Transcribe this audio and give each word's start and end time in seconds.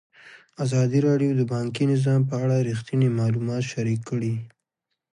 ازادي 0.63 0.99
راډیو 1.07 1.31
د 1.35 1.41
بانکي 1.53 1.83
نظام 1.93 2.21
په 2.29 2.35
اړه 2.43 2.65
رښتیني 2.69 3.09
معلومات 3.19 3.63
شریک 3.71 3.99
کړي. 4.09 4.33